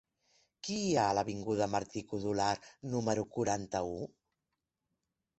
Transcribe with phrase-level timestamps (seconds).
[0.67, 2.47] Què hi ha a l'avinguda de Martí-Codolar
[2.93, 3.93] número quaranta-u?